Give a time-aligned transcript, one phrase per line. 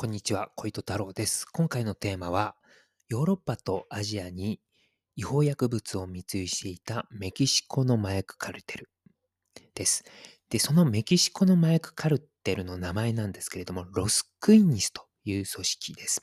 [0.00, 1.44] こんにちは、小糸太郎です。
[1.46, 2.54] 今回のテーマは、
[3.08, 4.60] ヨーロッパとアジアに
[5.16, 8.90] 違法薬物を密輸していたメキシコの麻薬カルテル
[9.74, 10.04] です。
[10.50, 16.20] で、そのメキシコの麻薬カルテルの名前なんですけれども、ロスクイニスという組織です。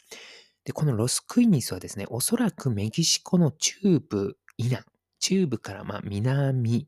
[0.63, 4.85] で、このロスクイニスはですね、おそらくメキシコの中部以南、
[5.19, 6.87] 中部からま南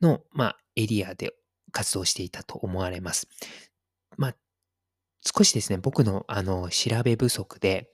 [0.00, 1.34] の、ま、エリアで
[1.72, 3.26] 活動していたと思われます。
[4.16, 4.36] まあ、
[5.24, 7.90] 少しですね、僕のあの調べ不足で、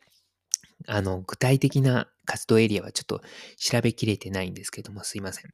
[0.87, 3.21] あの具体的な活動エリアはちょっと
[3.57, 5.51] 調べきれてないんですけども、すいません。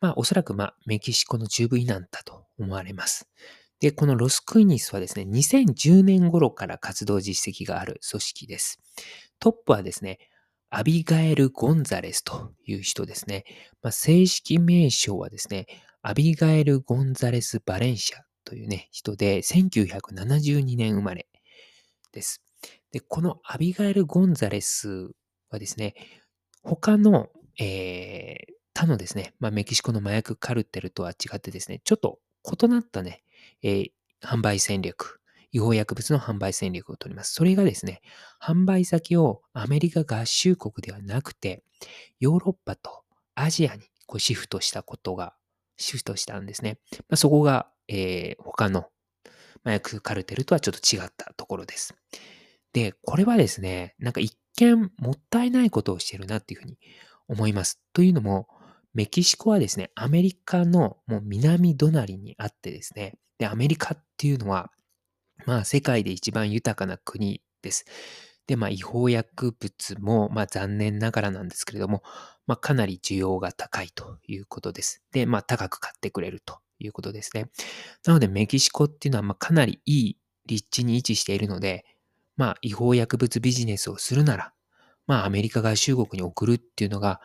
[0.00, 3.28] まあ、おそらく、まあ、メキシコの中部以南だと思われます。
[3.80, 8.80] で、このロスクイニスはですね、2010年頃から活動実績がある組織です。
[9.38, 10.18] トップはですね、
[10.70, 13.44] アビガエル・ゴンザレスという人ですね。
[13.82, 15.66] まあ、正式名称はですね、
[16.02, 21.26] アビガエル・ゴンザレス・バレンシャというね、人で、1972年生まれ
[22.12, 22.42] です。
[22.92, 25.10] で、このアビガエル・ゴンザレス
[25.50, 25.94] はですね、
[26.62, 33.24] 他の、えー、他のですね、まあ、メキシコの麻薬カルテルとは違ってですね、ちょっと異なったね、
[33.62, 33.90] えー、
[34.22, 37.34] 販売戦略、違法薬物の販売戦略を取ります。
[37.34, 38.00] それがですね、
[38.40, 41.64] 販売先をアメリカ合衆国ではなくて、
[42.20, 43.02] ヨーロッパと
[43.34, 45.34] アジアにこうシフトしたことが、
[45.76, 46.78] シフトしたんですね。
[46.92, 48.86] まあ、そこがえー、他の
[49.64, 51.94] 麻薬カルテルとはちょっと違ったところです。
[52.72, 56.78] で、これはですね、なんか一見もったいないことをしてるなっていうふうに
[57.26, 57.80] 思います。
[57.92, 58.48] というのも、
[58.94, 64.70] メキシコはですね、アメリカのもう南隣にあってですね、で、アメリカっていうのは、
[65.46, 67.84] まあ世界で一番豊かな国です。
[68.46, 72.02] で、まあ違法薬物も、まあ残念ながらなんですけれども、
[72.46, 75.02] まあかなり需要が高いということです。
[75.12, 77.50] で、まあ高く買ってくれるということですね。
[78.04, 81.84] なので、メキシコっていうのは、まかなりいい立地に位置しているので、
[82.36, 84.52] まあ、違法薬物ビジネスをするなら、
[85.06, 87.20] まあ、アメリカ合衆国に送るっていうのが、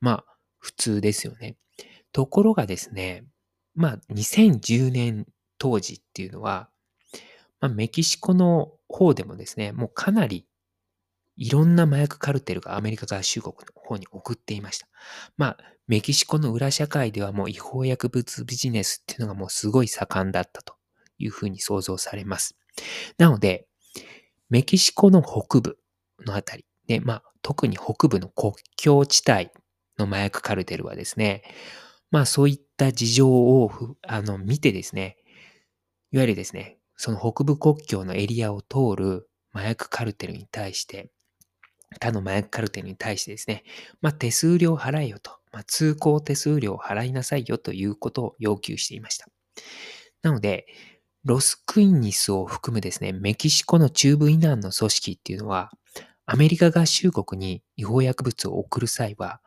[0.00, 0.24] まあ、
[0.58, 1.56] 普通ですよね。
[2.12, 3.24] ところがですね、
[3.74, 5.26] まあ、2010年
[5.58, 6.68] 当時っていうのは、
[7.60, 10.46] まあ、メキシコの方でもですね、もうかなり
[11.36, 14.88] いろんな麻薬カルテルがアメリカ合衆国の方に送っていました。
[15.36, 20.74] まあ、メキシコの裏社会ではもう違法薬物ビジネスっていうのがもうすごい盛んだったと
[21.18, 22.56] いうふうに想像されます。
[23.18, 23.66] なので、
[24.48, 25.78] メキシコの北部
[26.24, 29.50] のあたりで、まあ、特に北部の国境地帯
[29.98, 31.42] の麻薬カルテルはですね、
[32.10, 33.70] まあそういった事情を
[34.06, 35.16] あの見てですね、
[36.12, 41.10] いわゆるですね、その北部国境のエリアを通る麻薬カルテルに対して、
[42.00, 43.64] 他の麻薬カルテルに対してですね、
[44.00, 49.26] まあ、手数料払えよと、まあ、通行手数料を払いなさいよということを要求していました。
[50.22, 50.66] なので、
[51.24, 55.72] ロスクイニスを含むですね、メキシコの中部以南の組織っていうのは、
[56.24, 59.40] アメリカ合衆国に違法薬物を送る際は、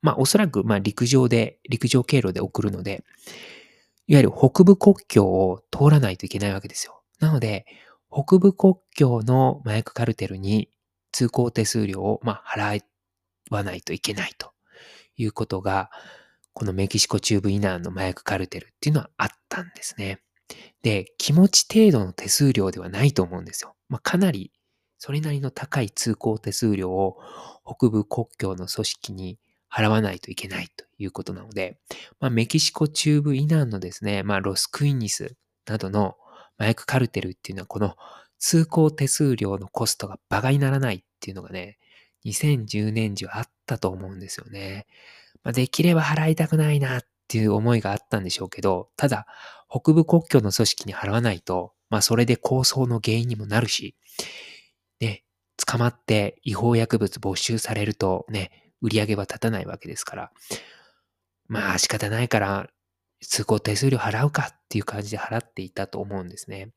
[0.00, 3.04] まあおそらくまあ陸上で、陸上経路で送るので、
[4.06, 7.02] いわゆる北部国境を通らないといけないわけですよ。
[7.20, 7.66] なので、
[8.10, 10.70] 北部国境の麻薬カルテルに
[11.18, 12.80] 通行手数料を、まあ、払
[13.50, 14.52] わないといけないと
[15.16, 15.90] いうことが、
[16.52, 20.20] このメキシコ中部以南の麻薬カルテルっていうのはあったんですね。
[20.82, 23.74] で、気持ち程度の手数料ではないと思うんですよ。
[23.88, 24.52] まあ、かなり
[24.98, 27.18] それなりの高い通行手数料を
[27.64, 29.38] 北部国境の組織に
[29.72, 31.78] 払わないといけないということなので、
[32.20, 35.34] まあ、メキシコ中部以南のですね、まあ、ロスクイニス
[35.66, 36.16] などの
[36.58, 37.96] 麻薬カルテルっていうのはこの
[38.38, 41.78] 通行手数料のコストが馬鹿にならないっっていうのがね、
[42.24, 44.86] 2010年中あったと思うんですよね。
[45.42, 49.26] まあ、できれば払いたくないなっていう思いがあったんでしょうけど、ただ、
[49.68, 53.96] 北部国境の組織に払わないと、まあそれで抗争の原因にもなるし、
[55.00, 55.24] ね、
[55.66, 60.32] 捕まって違法薬物没収されるとね、売り上げは立たないわけですから、
[61.48, 62.68] まあ仕方ないから、
[63.20, 66.70] 通行手数料払うかっていう感じで払っていたと思うんですね。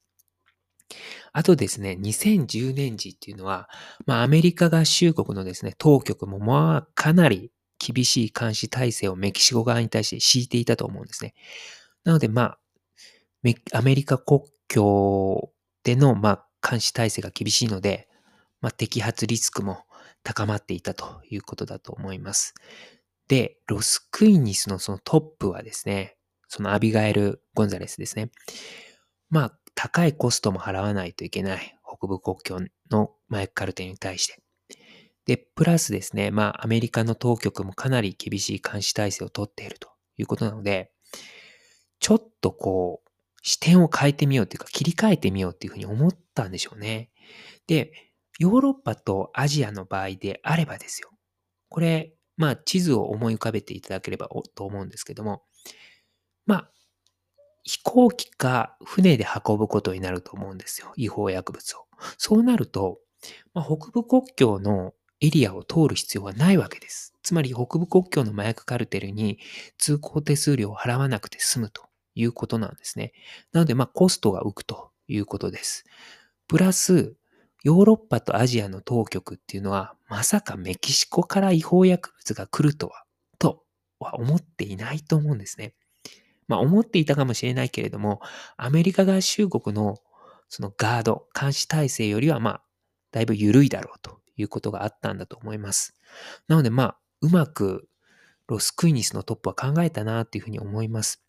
[1.34, 3.70] あとですね、2010年時っていうのは、
[4.05, 11.34] まあアメリカ合衆国のですね、当局もまあかなり厳しい監視体制をメキシコ側に対して敷いていたと思うんですね。
[12.03, 12.58] なのでまあ、
[13.73, 15.52] アメリカ国境
[15.84, 18.08] でのまあ監視体制が厳しいので、
[18.61, 19.85] まあ摘発リスクも
[20.23, 22.53] 高まっていたということだと思います。
[23.28, 26.17] で、ロスクイニスのそのトップはですね、
[26.47, 28.29] そのアビガエル・ゴンザレスですね。
[29.29, 31.75] まあ、高いコストも払わないといけない。
[31.83, 32.59] 北部国境
[32.91, 34.37] の麻薬カルテに対して。
[35.25, 40.91] で、プラスですね、まあ、アメリカの当局もかなり厳しい監視体制をとっているということなので、
[41.99, 43.09] ちょっとこう、
[43.41, 47.09] 視点を変えてみようというか切り替えてみようっていうふうに思ったんでしょうね。
[47.66, 47.91] で、
[48.37, 51.09] ヨーロッパとアジアの場合であればですよ。
[51.69, 55.41] これ、まあ地図を思い浮かべていただければと思うんですけども、
[56.45, 56.72] まあ、
[57.63, 60.91] 飛行機か船で運ぶことになると思うんですよ。
[60.96, 61.85] 違法薬物を。
[62.17, 62.99] そうなると、
[63.53, 67.13] まあ、北部国境のエリアを通る必要はないわけです。
[67.22, 69.40] つまり北部国境の麻薬カルテルに
[69.78, 71.84] 通行手数料を払わなくて済むと
[72.16, 73.13] いうことなんですね。
[73.52, 75.85] なので、まあ、コストが浮くということです。
[76.47, 77.16] プラス、
[77.64, 83.05] ヨーロッパとアジアの当局っていうのは、まさかメキシコから違法薬物が来るとは、
[83.37, 83.64] と
[83.99, 85.75] は思っていないと思うんですね。
[86.52, 88.22] まあ思っていたかもしれないけれども、
[88.58, 89.98] アメリカ合衆国の
[90.50, 92.64] そのガード、監視体制よりはまあ、
[93.12, 95.96] だいぶ緩いだろうということがあったんだと思います。
[96.50, 97.88] なのでまあ、うまく
[98.48, 101.24] ロスクイニスのトップは考えたなというふうに思います。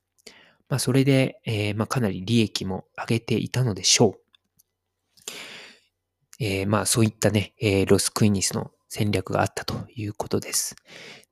[0.69, 4.21] まあそれで、えー、まあかなり利益も上げていたのでしょう。
[6.41, 10.75] えー、まあそういったね、えー、ロスクイニスの戦略があったということです。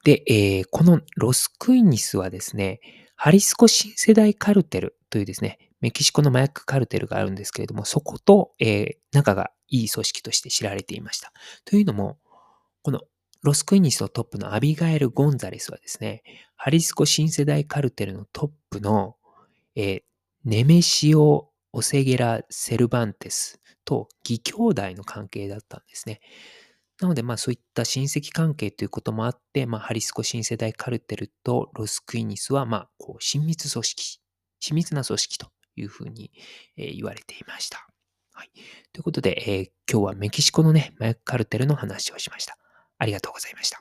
[0.04, 2.80] で、えー、このロスクイニスはですね、
[3.22, 11.30] ハリスコ新世代カルテルというですね、メキシコの麻薬カルテルがあるんですけれども、そこと、えー、仲がいい組織として知られていました。
[11.66, 12.16] というのも、
[12.82, 13.02] この
[13.42, 16.22] ロスクイニスのトップのアビガエル・ゴンザレスはですね、
[16.56, 19.16] ハリスコ新世代カルテルのトップの、
[19.76, 20.02] えー、
[20.46, 26.22] ネメシオ・オセゲラ・セルバンテスと義兄弟の関係だったんですね。
[27.00, 34.20] なので、まあそういった親戚関係ということもあって、まあハリスコ新世代カルテルとロスクイニスは、まあこう親密組織、
[34.60, 36.30] 親密な組織というふうに、
[36.76, 37.86] え、言われていました。
[38.32, 38.50] はい。
[38.92, 42.56] ということで、えー、今日はメキシコのね、麻薬カルテルの話をしました。
[42.98, 43.78] ありがとうございました。